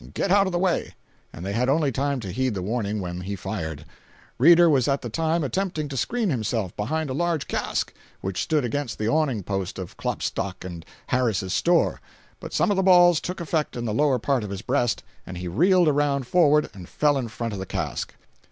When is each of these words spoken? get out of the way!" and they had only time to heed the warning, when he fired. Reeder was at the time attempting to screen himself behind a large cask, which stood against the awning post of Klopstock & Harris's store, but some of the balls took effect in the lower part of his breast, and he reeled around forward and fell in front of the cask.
get 0.15 0.31
out 0.31 0.47
of 0.47 0.51
the 0.51 0.57
way!" 0.57 0.95
and 1.31 1.45
they 1.45 1.53
had 1.53 1.69
only 1.69 1.91
time 1.91 2.19
to 2.19 2.31
heed 2.31 2.55
the 2.55 2.63
warning, 2.63 2.99
when 3.01 3.21
he 3.21 3.35
fired. 3.35 3.85
Reeder 4.39 4.67
was 4.67 4.87
at 4.87 5.03
the 5.03 5.11
time 5.11 5.43
attempting 5.43 5.87
to 5.89 5.95
screen 5.95 6.31
himself 6.31 6.75
behind 6.75 7.11
a 7.11 7.13
large 7.13 7.47
cask, 7.47 7.93
which 8.19 8.41
stood 8.41 8.65
against 8.65 8.97
the 8.97 9.07
awning 9.07 9.43
post 9.43 9.77
of 9.77 9.95
Klopstock 9.97 10.65
& 10.87 11.07
Harris's 11.13 11.53
store, 11.53 12.01
but 12.39 12.51
some 12.51 12.71
of 12.71 12.77
the 12.77 12.81
balls 12.81 13.19
took 13.19 13.39
effect 13.39 13.75
in 13.75 13.85
the 13.85 13.93
lower 13.93 14.17
part 14.17 14.43
of 14.43 14.49
his 14.49 14.63
breast, 14.63 15.03
and 15.27 15.37
he 15.37 15.47
reeled 15.47 15.87
around 15.87 16.25
forward 16.25 16.71
and 16.73 16.89
fell 16.89 17.15
in 17.15 17.27
front 17.27 17.53
of 17.53 17.59
the 17.59 17.67
cask. 17.67 18.15